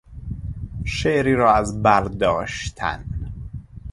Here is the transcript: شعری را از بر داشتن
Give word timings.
شعری 0.83 1.35
را 1.35 1.53
از 1.53 1.83
بر 1.83 2.03
داشتن 2.03 3.05